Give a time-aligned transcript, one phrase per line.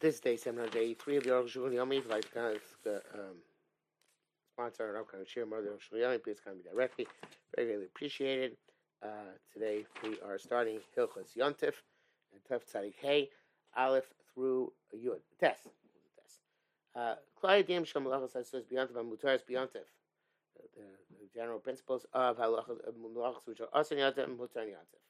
[0.00, 1.98] this day, seminar day three of the Aruch Shulchan Yomi.
[1.98, 3.36] If you'd like to uh, um,
[4.52, 7.06] sponsor an upcoming share more of the Aruch Shulchan Yomi, please contact me directly.
[7.54, 8.56] Very greatly appreciated.
[9.02, 9.08] Uh,
[9.52, 11.74] today we are starting Hilchos Yontif
[12.32, 13.30] and Tef Tzadik Hey,
[13.76, 15.20] Aleph through Yud.
[15.38, 15.68] Test.
[17.42, 19.84] Klayadim Shem Malachas Hasos Beyontif and Mutaris Beyontif.
[20.76, 22.78] The general principles of halachas
[23.44, 25.02] which are asan yontif and mutar yontif.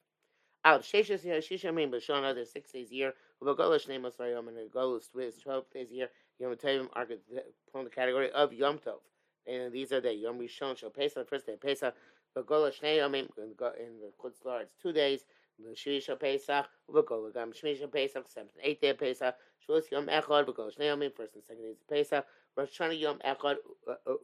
[0.67, 2.35] Aleph Sheshes Shisha Meim B'Shana.
[2.35, 3.13] There's six days a year.
[3.41, 5.41] Ubagolish Nemos Vayom and Golus Twiz.
[5.41, 6.09] Twelve days a year.
[6.39, 7.07] Yom Tovim are
[7.71, 8.99] from the category of Yom Tov.
[9.47, 11.95] And these are the Yom Rishon Shal Pesach, the first day of Pesach.
[12.37, 14.11] Ubagolish Neyomim in the
[14.43, 15.23] Lar it's two days.
[15.73, 19.35] Shvisha Pesach, Ubagol Gam Shmisha Pesach, seventh and eighth day of Pesach.
[19.65, 22.25] Shavuos Yom Echad, Ubagolish Neyomim, first and second days of Pesach.
[22.57, 23.57] Rosh Hashanah Yom Echad,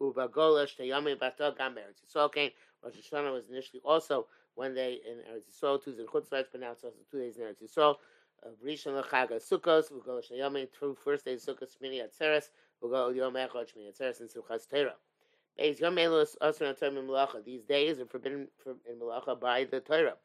[0.02, 2.50] Ubagolish Neyomim, Bato Gam Eretz Yisrael came.
[2.84, 6.72] Rosh Hashanah was initially also one day in Eretz Yisrael, Tuesday in Chutz but now
[6.72, 7.96] it's also two days in Eretz Yisrael.
[8.66, 12.50] Rishon Lachag Sukkos, Ubagolish Neyomim, through first day of Sukkos, Shmini Atzeres,
[12.84, 14.96] Ubagol Yom Echad, Shmini Atzeres, and Sukkos Torah.
[15.56, 15.80] These
[17.66, 18.48] days are forbidden
[18.90, 20.16] in Malacha by the Torah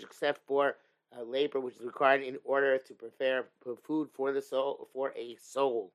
[0.00, 0.76] except for
[1.16, 3.46] uh, labor which is required in order to prepare
[3.82, 5.92] food for the soul for a soul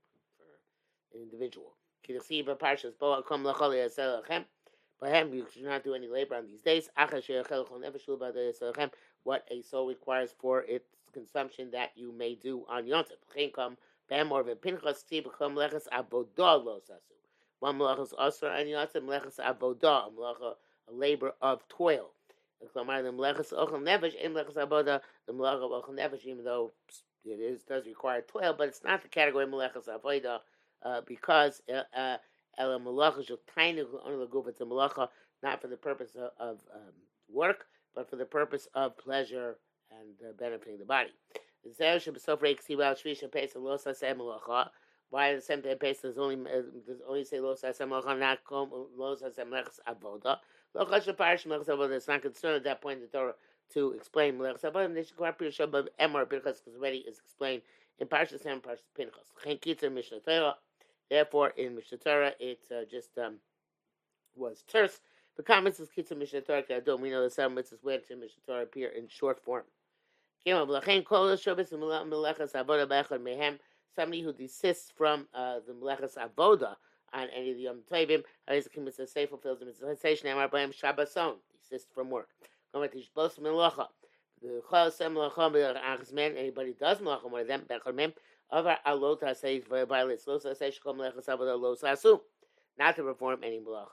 [1.13, 1.75] an individual.
[5.01, 6.89] Him, you should not do any labor on these days.
[9.23, 13.17] What a soul requires for its consumption that you may do on Yontif.
[17.59, 20.55] One melachas asra and Yontif melachas avodah,
[20.87, 22.11] a labor of toil.
[22.61, 23.15] Even
[26.43, 26.73] though
[27.25, 30.41] it is does require twelve, but it's not the category of melechas avoda
[30.83, 32.17] uh, because uh, uh,
[32.57, 35.07] ela melacha shel tiny on the goof it's a melacha
[35.43, 36.93] not for the purpose of, of um,
[37.31, 39.57] work but for the purpose of pleasure
[39.91, 41.09] and uh, benefiting the body.
[45.11, 48.39] Why the same day does only uh, does only say los asem not
[48.95, 50.37] los asem avoda?
[51.95, 53.33] It's not concerned at that point in the Torah
[53.73, 54.93] to explain Melech Sabadim.
[54.93, 55.05] They
[56.75, 57.63] already is explained
[57.97, 59.31] in Parshas Sam, Parshas Pinchas.
[61.09, 63.35] Therefore, in Mishnah Torah, it uh, just um,
[64.35, 64.99] was terse.
[65.37, 66.63] The comments is Kitzer Mishnah Torah.
[66.85, 69.63] Don't we know the seven mitzvahs where to Mishnah Torah appear in short form?
[73.95, 76.75] Somebody who desists from uh, the Melechas Avodah
[77.13, 78.23] on any of the Yom Tovim.
[78.49, 79.95] Harizakim mitzvah say fulfills the mitzvah.
[79.95, 81.35] Shnei Amar B'Hem Shabbason.
[81.71, 82.29] Desist from work.
[82.73, 84.61] The.
[86.37, 88.13] Anybody does Melacha more than Bechol
[88.51, 88.65] Los
[91.83, 92.19] Los.
[92.77, 93.85] Not to perform any The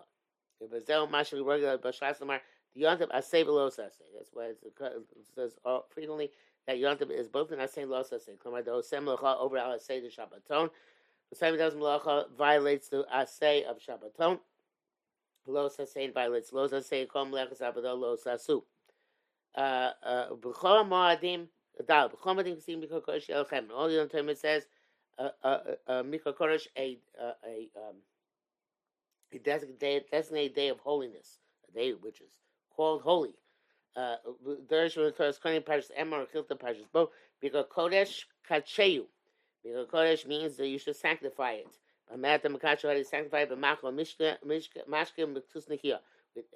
[3.10, 3.78] Asay Hasei.
[4.14, 4.58] That's why it
[5.34, 5.56] says
[5.90, 6.30] frequently
[6.66, 8.38] that Yontav is both an Asay Los Hasei.
[8.42, 10.70] Come to Sem Melacha over Al Asay the Shabbaton.
[11.30, 14.38] The same does malacha violates the asay of Shabbaton.
[15.46, 18.62] Lo sasein violates lo sasei kom lechas abadol lo sasu.
[19.54, 21.48] Uh, uh, b'chol moadim
[21.82, 23.70] dal mikra kodesh elchem.
[23.74, 24.66] All the other time it says
[25.18, 25.30] uh,
[25.88, 27.96] mikra kodesh a a um,
[29.32, 31.38] a designated, day of holiness,
[31.68, 32.30] a day which is
[32.74, 33.34] called holy.
[33.96, 34.18] Torah,
[34.68, 37.10] Kodesh Parshas Emor, Kilta Parshas Bo,
[37.40, 39.04] because Kodesh Kacheyu.
[39.64, 41.68] Because Kodesh means that you should sanctify it.
[42.12, 45.44] Amata Makasha had sanctify it, but Machal Mashkim with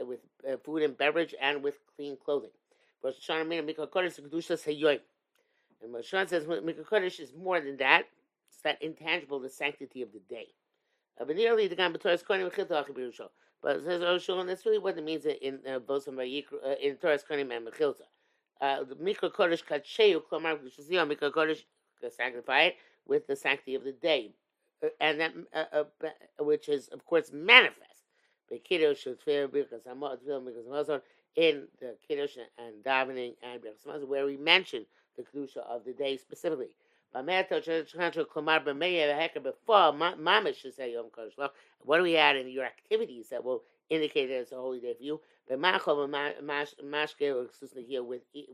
[0.01, 2.51] with uh, food and beverage and with clean clothing.
[3.03, 5.01] Rosh Hashanah means Mikra Kodesh Kedusha Seyoyim.
[5.83, 8.05] And Rosh Hashanah says Mikra Kodesh is more than that.
[8.51, 10.49] It's that intangible, the sanctity of the day.
[11.19, 13.29] But nearly the Gan B'Torah Kodesh Mechilta Achibirusho.
[13.63, 16.23] But it says Rosh Hashanah, that's really what it means in uh, uh,
[16.83, 18.03] in Torah Kodesh and Mechilta.
[18.61, 21.65] Uh, the Mikra Kodesh Kacheu Klamar Kedusha Mikra Kodesh
[22.17, 24.33] sanctify it with the sanctity of the day,
[24.83, 28.01] uh, and that uh, uh, which is of course manifest.
[31.37, 33.63] In the kiddush and davening and
[34.09, 34.85] where we mention
[35.17, 36.75] the kedusha of the day specifically.
[37.13, 37.27] What
[41.99, 45.03] do we add in your activities that will indicate that it's a holy day for
[45.03, 45.21] you?
[45.49, 45.61] With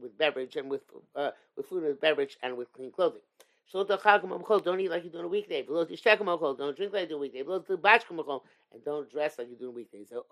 [0.01, 0.83] with beverage and with
[1.15, 3.21] uh, with food and beverage and with clean clothing.
[3.73, 5.63] Don't eat like you do on a weekday.
[5.63, 7.43] Don't drink like you do on a weekday.
[8.73, 10.05] And don't dress like you do on a weekday.
[10.05, 10.25] So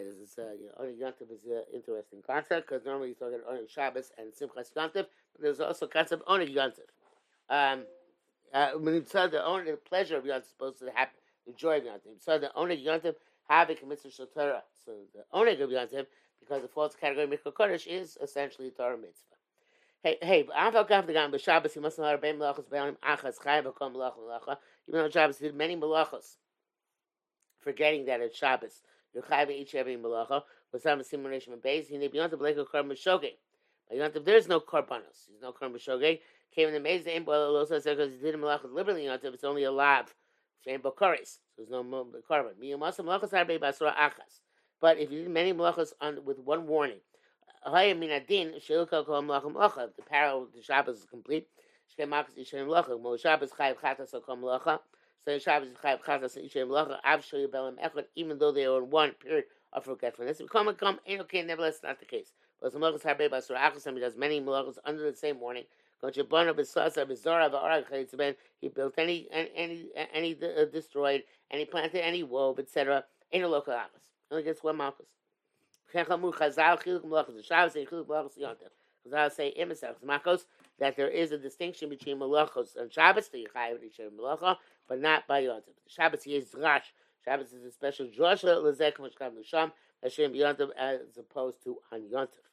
[0.00, 3.58] this is uh, you know, onegantiv is an interesting concept because normally you talk about
[3.58, 6.90] on Shabbos and Simchas Yantiv, but there's also a concept of onegantiv.
[7.48, 7.84] Um,
[8.52, 11.14] uh, when you said the only the pleasure of Yantiv is supposed to happen,
[11.46, 12.20] the joy of Yantiv.
[12.20, 13.14] So the onegantiv
[13.48, 14.62] have a mitzvah Torah.
[14.84, 16.06] So the oneg of Yantiv,
[16.40, 19.36] because the false category Mikra Kodesh is essentially Torah mitzvah.
[20.02, 21.72] Hey, hey, I'm talking about the Shabbos.
[21.74, 24.58] He must not have been melachos beilim achas chayav v'kol melach melacha.
[24.88, 26.36] Even on Shabbos, he did many melachos,
[27.60, 28.82] forgetting that it's Shabbos.
[29.14, 30.42] You're each every melacha.
[30.70, 32.98] For some simulation of base, he beyond the blake of korban.
[33.90, 35.28] But there's no korbanos.
[35.28, 36.20] There's no korban shogeg.
[36.54, 39.04] Came in the maze the imbo also said because he did melachos liberally.
[39.04, 40.14] Yontiv, it's only a lav.
[40.64, 41.38] Shem bokaris.
[41.56, 41.84] So there's no
[42.28, 42.54] korban.
[42.62, 44.40] Miyamasa melachos harbe basura achas.
[44.80, 47.00] But if you did many melachos on with one warning.
[47.64, 49.94] Haya min adin kol melachim lacha.
[49.94, 51.48] The parallel of the Shabbos is complete.
[51.96, 53.00] Shkem makas ishem lacha.
[53.00, 54.80] Mo Shabbos o kol melacha.
[55.26, 55.40] Even
[58.38, 60.42] though they are in one period of forgetfulness.
[60.50, 61.00] Come and come.
[61.06, 61.42] Ain't okay.
[61.42, 62.32] Nevertheless, not the case.
[62.62, 65.64] He does many melachos under the same warning.
[66.02, 66.06] He
[68.68, 73.04] built any any any uh, destroyed, and he planted any wove, etc.
[73.32, 74.10] Ain't a local achas.
[74.30, 75.08] Only gets one malchus.
[75.94, 76.20] Chazal
[79.32, 79.48] say
[80.04, 80.44] makos
[80.78, 84.56] that there is a distinction between malachos and Shabbos, the Yechayev and malacha,
[84.88, 85.74] but not by Yontif.
[85.88, 86.82] Shabbos is drash.
[87.24, 89.72] Shabbos is a special drasha lezek mashkav l'sham
[90.02, 92.44] Hashem b'yontif as opposed to on Yontif.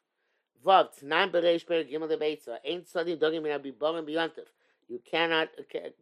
[0.65, 4.47] Vav tnan bereish per gimel lebeitza ain't studying dogim min abiborim b'yontif.
[4.87, 5.49] You cannot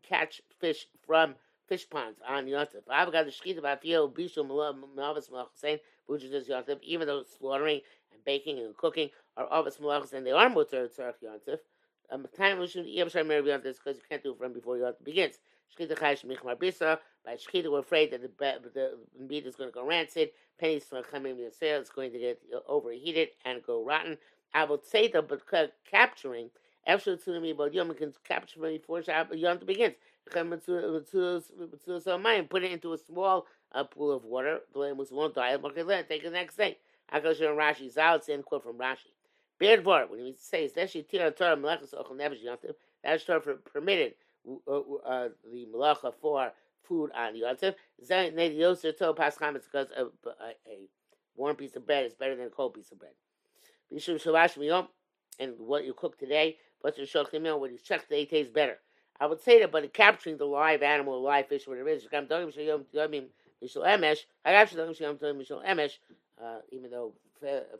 [0.07, 1.35] catch fish from
[1.67, 2.83] fish ponds on Yontif.
[2.89, 8.23] I've got the shechita b'afiyah ubishu malavas malachos which is Yontif, even though slaughtering and
[8.25, 11.59] baking and cooking are Avos Malachos and they are Mutter Tzarech Yontif.
[12.11, 14.75] Um, time we should Yom Shai Mer Yontif because you can't do it from before
[14.77, 15.35] Yontif begins.
[15.77, 16.99] Shechita Chayish Michmar Bisa.
[17.25, 20.29] By Shechita, we're afraid that the, the, the meat is going to go rancid.
[20.59, 24.17] Pennies from coming in the sale, it's going to get overheated and go rotten.
[24.83, 25.41] Say that, but
[25.89, 26.49] capturing,
[26.87, 29.95] actually, to me, but Yom can capture before Yontif begins.
[30.31, 30.63] Put
[32.63, 34.59] it into a small a pool of water.
[34.73, 35.55] The was won't die.
[35.55, 36.77] Take the next day.
[37.09, 38.25] I go show Rashi's out.
[38.25, 39.11] Same quote from Rashi.
[39.59, 42.75] Bad word when he says that she tira Torah melechas ochel nefesh yontif.
[43.03, 44.15] That's Torah permitted
[44.67, 46.51] uh, uh, the melacha for
[46.83, 47.75] food on yontif.
[48.05, 50.87] Zayin nedi yoser to pascham is because a, a, a
[51.35, 53.13] warm piece of bread is better than a cold piece of bread.
[53.93, 54.87] Bishum shavash miyom
[55.39, 58.77] and what you cook today, but your shochem when you check the tastes better.
[59.19, 62.07] I would say that, but capturing the live animal, live fish, whatever it is,
[63.63, 65.97] Mishal Emesh, Hagav Shalom Shalom Mishal Emesh,
[66.41, 67.13] uh, even though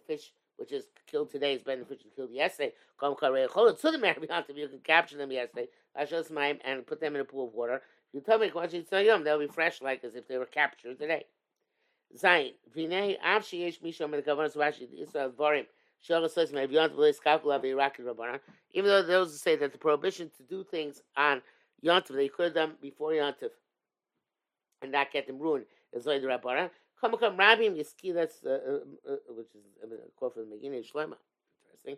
[0.08, 3.92] fish which is killed today is better than fish killed yesterday, Kom Karei Cholet the
[3.92, 5.68] Marabiyant, if you can capture them yesterday,
[5.98, 7.82] Ashos Maim, and put them in a pool of water.
[8.14, 11.26] You tell me, they'll be fresh like as if they were captured today.
[12.18, 15.66] Zayin, Vinei, Av Sheyesh Mishal Medekavanas Rashi, Israel Vorim,
[16.08, 18.40] Shara says, Marabiyant, V'lis Kalkula V'Iraki Rabbanan,
[18.72, 21.42] even though those say that the prohibition to do things on
[21.86, 23.52] Yontif, they could have done before Yontif
[24.82, 25.66] and not get them ruined.
[25.94, 26.70] Is the Rabbanan.
[27.02, 29.88] Come come Rabbi Yiski, that's uh, uh, uh, which is a
[30.18, 31.16] quote from the beginning Shlema.
[31.64, 31.98] Interesting.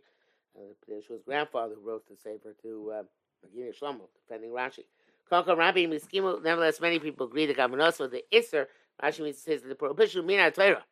[0.56, 3.04] Uh, Yeshua's grandfather wrote the Sefer to uh,
[3.46, 4.86] Maginei Shlomo, defending Rashi.
[5.30, 6.44] Come Rabbi Yiskimu.
[6.44, 8.68] Nevertheless, many people agree that Gamanos with the Isser.
[9.02, 10.84] Rashi means says the prohibition mean Torah.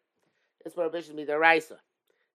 [0.63, 1.77] This prohibition means the Raisa.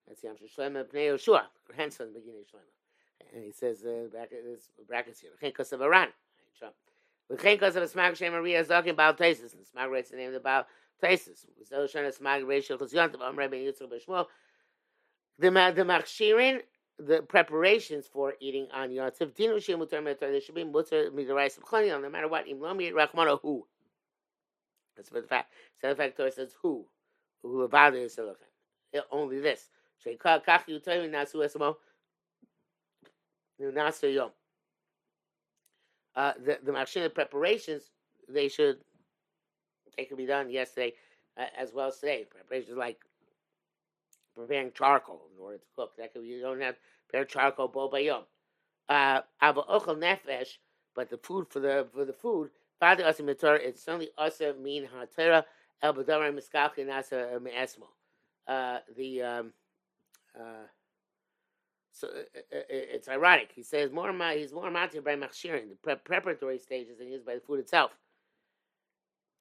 [0.07, 3.35] That's the Yam Shlema Bnei Yeshua, grandson of Maginei Shlomo.
[3.35, 5.31] And he says uh, brackets, brackets here.
[5.41, 6.09] Because of Iran.
[7.31, 10.17] V'chein kos of smag shem Maria is talking about Taisus, and the smag writes the
[10.17, 10.67] name about
[11.03, 11.47] Taisus.
[11.65, 14.27] So shana smag ratio chos yontav am Rabbi Yitzchak B'Shmuel.
[15.39, 16.61] The the machshirin,
[16.99, 20.21] the preparations for eating on yontav dinu shem mutar metar.
[20.21, 22.49] There should be mutar midarais b'chani no matter what.
[22.49, 23.67] Im lo who.
[24.97, 25.53] That's what the fact.
[25.81, 26.87] So the fact Torah says who,
[27.43, 28.19] who about is
[29.11, 29.69] Only this.
[30.05, 31.77] Sheikah kach yutayim nasu esmo.
[33.61, 34.31] Nasu yom
[36.17, 37.91] uh, the the machine preparations
[38.29, 38.79] they should
[39.97, 40.93] they could be done yesterday
[41.39, 42.25] uh, as well as today.
[42.31, 42.99] Preparations like
[44.35, 45.93] preparing charcoal in order to cook.
[45.99, 46.77] That could you don't have
[47.09, 48.23] prepare charcoal bo bayom.
[48.89, 50.59] Uh, ava ochel nefesh,
[50.95, 52.51] but the food for the for the food.
[52.81, 55.45] Father asim it's only asa min hatera
[55.83, 57.89] el badar miskalkin asa me'esmo.
[58.47, 59.53] Uh, the um,
[60.39, 60.67] uh,
[61.93, 62.21] so uh,
[62.69, 63.53] it's ironic.
[63.55, 67.37] He says more he's more matir by machshirin, the preparatory stages, than he is by
[67.37, 67.93] the food itself.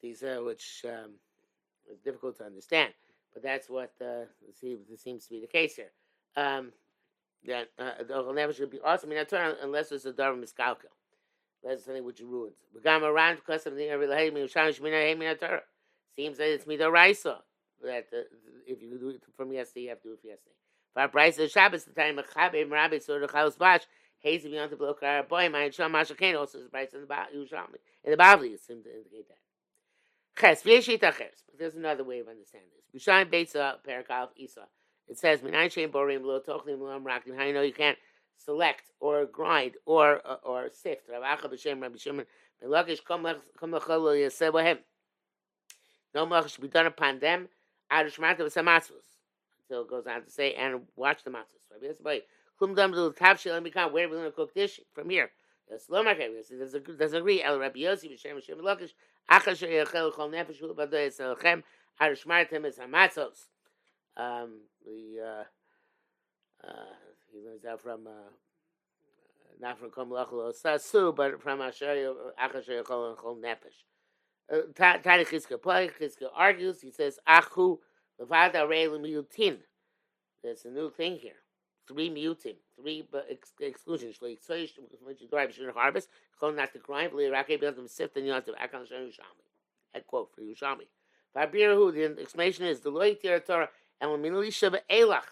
[0.01, 1.11] These uh, which um,
[1.91, 2.93] is difficult to understand,
[3.33, 4.25] but that's what uh,
[4.97, 5.91] seems, to be the case here.
[6.35, 6.71] Um,
[7.45, 10.91] that uh, the never should be awesome in Torah unless it's a dar miskalkel.
[11.63, 12.55] That's something which ruins.
[12.75, 15.61] Begam around because of the Torah.
[16.15, 17.37] Seems that it's midoraisa
[17.83, 18.21] that uh,
[18.67, 20.55] if you do it from yesterday, you have to do it for yesterday.
[20.93, 23.81] For of Shabbos, the time of Chabim Rabbi Sort of Chalos Bash,
[24.19, 27.75] Hazy beyond the block our boy, my Sham Mashakain also is price in the Yerushalmi.
[28.05, 29.37] In the Bavli, seems to indicate that.
[30.39, 31.43] Ches, V'yeshita Ches.
[31.47, 33.03] But there's another way of understanding this.
[33.03, 34.67] B'shayim Beitza, Parakal Isa.
[35.07, 37.35] It says, Minayin Shein Borim, Lo Tochlim, Lo Amrakim.
[37.35, 37.97] How you know you can't
[38.37, 41.09] select or grind or uh, or sift.
[41.09, 42.25] Rav Acha b'shem Rabbi Shimon
[42.61, 44.77] ben Lakish kom lechol yaseh bohem.
[46.13, 47.47] No malach should be done upon them.
[47.89, 49.07] Ad shmarta v'samatzvus.
[49.67, 51.71] So it goes on to say, and watch the matzvus.
[51.71, 52.21] Rabbi Yisrael,
[52.59, 53.91] klum dam to the top shel mikam.
[53.91, 55.31] Where are we going to cook this from here?
[55.69, 56.29] Yes, lo makay.
[56.59, 57.41] Doesn't doesn't agree.
[57.41, 58.93] El Rabbi Yossi b'shem Hashem Lakish.
[59.29, 61.63] Acha sheyachel chol nefesh hu b'adoy eselchem.
[61.99, 63.47] Ad shmartem es hamatzos.
[64.15, 65.45] Um, the
[66.63, 66.93] uh, uh,
[67.31, 68.29] he learns that from uh,
[69.59, 73.83] not from Kom Lachlo Sasu, but from Asher Achasher Chol Chol Nefesh.
[74.51, 77.79] Uh, Tani Chizka Play, Chizka argues, he says, Achu
[78.19, 79.57] Levada Rei Miutin.
[80.43, 81.33] There's a new thing here.
[81.87, 84.17] Three mutim, three uh, ex- exclusions.
[85.75, 86.09] Harvest.
[86.41, 86.79] Chol not to
[88.15, 89.43] and Yushami.
[89.93, 90.87] That quote for Yushami.
[91.35, 95.23] Fabirahu, the explanation is, the Loy Torah, and Laminali Sheva Elach.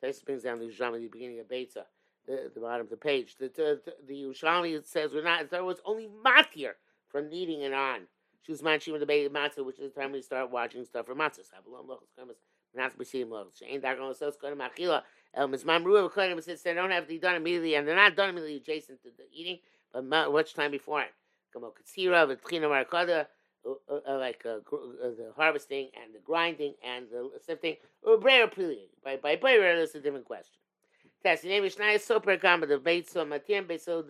[0.00, 1.84] This brings down the Yushami the beginning of Beitza,
[2.26, 3.36] the, the bottom of the page.
[3.38, 6.72] The, the, the, the Yushami says we're not, there was only matir
[7.08, 8.02] from kneading it on.
[8.42, 11.06] She was man, she would debate matzah, which is the time we start watching stuff
[11.06, 11.50] for matzahs.
[12.74, 13.58] Not lochos.
[13.58, 15.02] She ain't that going to say kodim achila.
[15.34, 18.30] El mizmam ruah says they don't have to be done immediately, and they're not done
[18.30, 19.58] immediately adjacent to the eating,
[19.92, 21.12] but much time before it.
[21.52, 23.26] Kamo katsira, v'tchina marakada,
[24.08, 24.60] like uh, uh,
[25.16, 28.48] the harvesting and the grinding and the sifting, or brayer.
[29.04, 30.54] By by brayer, that's a different question.
[31.22, 34.02] Test the name is Soper Kama, the Beit So Matim, Beit So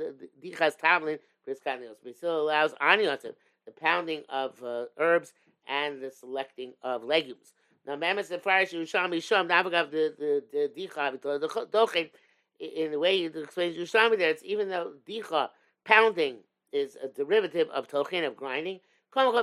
[0.42, 1.96] Dichas Tavlin, Chris Kanios.
[2.04, 3.32] Beit So allows Aniotim,
[3.64, 5.32] the pounding of uh, herbs
[5.66, 7.54] and the selecting of legumes.
[7.86, 12.10] Now, Mamas the Farish Yushami Shom, Navagav the the the Dicha, the
[12.58, 15.50] in the way you explain Yushami there, it's even though Dicha,
[15.84, 16.38] pounding,
[16.72, 18.80] is a derivative of Tochin, of grinding,
[19.14, 19.34] because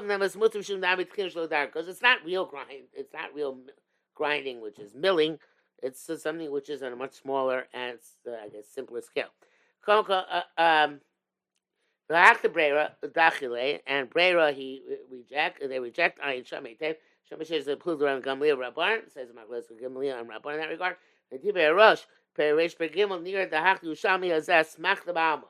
[1.88, 3.57] it's not real grind, it's not real
[4.13, 5.39] grinding, which is milling.
[5.81, 7.97] It's something which is on a much smaller and
[8.27, 9.29] uh, I guess simpler scale.
[9.88, 11.00] Uh, um,
[12.09, 16.95] and Brera he reject they reject Ayin Shametev.
[18.01, 20.97] Around Gamliel Rabban says Gamliel and Rabban in that regard.
[21.31, 21.37] The
[21.73, 22.01] Rosh
[23.23, 25.43] near the Hach Yushami the.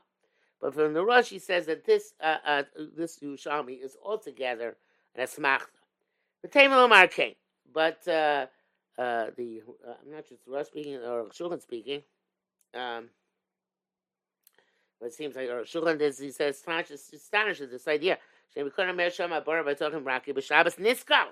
[0.62, 2.64] But from the Rosh, he says that this uh, uh,
[2.96, 4.78] this Yushami is altogether
[5.16, 5.68] an asmachta.
[6.42, 7.36] The Tamil Markain,
[7.74, 8.48] but uh,
[8.98, 12.04] uh, the uh, I'm not sure it's Rosh speaking or Shulchan speaking.
[12.74, 13.10] Um,
[15.00, 16.62] but it seems like or Shulchan does he says
[17.14, 18.18] astonished at this idea.
[18.54, 18.70] Shem
[20.76, 21.28] Niskal.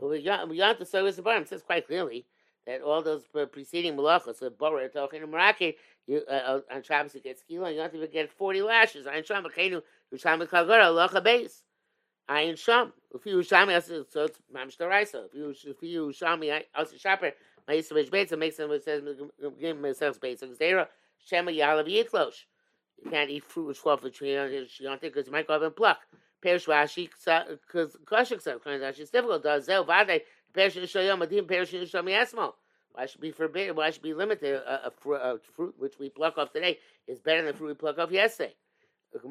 [0.00, 1.44] We got the service of Bar.
[1.44, 2.24] says quite clearly
[2.66, 5.74] that all those preceding malachos, so Bar talking to Meraki,
[6.06, 9.06] you, uh, uh, on Shabbos you get skila, and you don't even get 40 lashes.
[9.06, 11.62] Ayin Sham, B'Chenu, Yusham B'Kagara, Locha Beis.
[12.28, 12.92] Ayin Sham.
[13.14, 15.26] If you Yusham, so it's Mamish Daraisa.
[15.26, 17.32] If you, Yusham, also Shaper,
[17.68, 19.02] Ma'isa Beis Beis, it makes them, it says,
[19.60, 20.86] give Myself Beis, and Zera,
[21.24, 22.44] Shema Yalav Yitlosh.
[23.04, 24.36] You can't eat fruit which fall the tree,
[25.00, 26.00] because you might go up and pluck.
[26.42, 27.08] Perish Rashi,
[27.66, 28.60] because Kashik says,
[28.98, 29.44] it's difficult.
[29.62, 30.22] Zel Vade,
[30.54, 32.54] Perish Shoyam Adim, Perish Shoyam Yasmo.
[32.92, 33.76] Why should be forbidden?
[33.76, 34.54] Why should be limited?
[34.54, 37.68] A, a, fr- a, fruit which we pluck off today is better than the fruit
[37.68, 38.54] we pluck off yesterday.
[39.12, 39.24] There's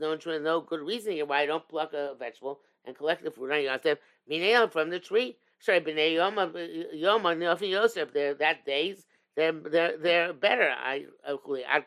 [0.00, 3.52] no no good reason here why I don't pluck a vegetable and collect the fruit
[3.52, 5.36] on Yosef from the tree.
[5.58, 6.48] Sorry, b'nei Yom uh,
[6.92, 8.12] Yom Yosef.
[8.12, 9.06] That days.
[9.36, 10.72] They're they're they're better.
[10.82, 11.04] I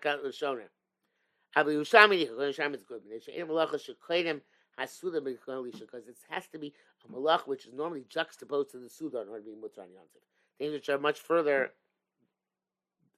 [0.01, 0.69] got the shoner.
[1.55, 3.01] Abu Yushami Yushami is good.
[3.81, 4.41] Should claim him
[4.79, 6.73] hasuda because it has to be
[7.05, 10.23] a malach which is normally juxtaposed to the suda in order to be mutar yontif.
[10.57, 11.71] Things which are much further,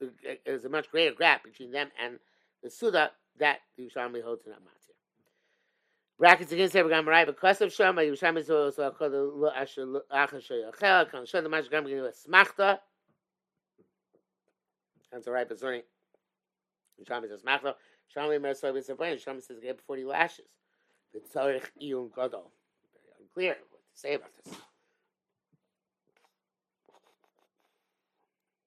[0.01, 0.07] hmm.
[0.45, 2.19] there's a much greater gap between them and
[2.63, 4.95] the suda that the Yerushalmi holds in Amatir.
[6.19, 9.85] Brackets against every gam right because of Shama Yerushalmi is also called the lo asher
[9.85, 12.79] achar sheyachel kan shon the mash gam ginu smachta.
[15.11, 15.83] That's all right, but sorry.
[16.99, 17.75] Yerushalmi says smachta.
[18.15, 18.95] Shami Mersoy is a.
[18.95, 20.45] Shami says get forty lashes.
[21.13, 22.51] The Tzarech Iyun Gadol.
[23.35, 24.55] Very unclear what to say about this.